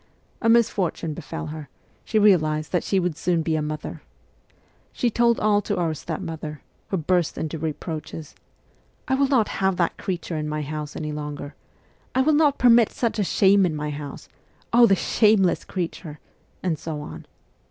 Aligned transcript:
A 0.41 0.49
misfortune 0.49 1.13
befell 1.13 1.45
her: 1.53 1.69
she 2.03 2.17
realized 2.17 2.71
that 2.71 2.83
she 2.83 2.99
would 2.99 3.15
soon 3.15 3.43
be 3.43 3.55
a 3.55 3.61
mother. 3.61 4.01
She 4.91 5.11
told 5.11 5.39
all 5.39 5.61
to 5.61 5.77
our 5.77 5.93
step 5.93 6.19
mother, 6.21 6.63
who 6.87 6.97
burst 6.97 7.37
into 7.37 7.59
reproaches:' 7.59 8.33
I 9.07 9.13
will 9.13 9.27
not 9.27 9.47
have 9.61 9.75
that 9.77 9.97
creature 9.99 10.37
in 10.37 10.49
my 10.49 10.63
house 10.63 10.95
any 10.95 11.11
longer! 11.11 11.53
I 12.15 12.21
will 12.21 12.33
not 12.33 12.57
permit 12.57 12.89
such 12.89 13.19
a 13.19 13.23
shame 13.23 13.63
in 13.63 13.75
my 13.75 13.91
house! 13.91 14.27
oh, 14.73 14.87
the 14.87 14.95
shameless 14.95 15.65
creature!' 15.65 16.19
and 16.63 16.79
so 16.79 16.99
on. 17.01 17.27